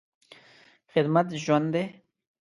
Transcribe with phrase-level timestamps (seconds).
[0.93, 1.83] خدمت ژوند دی.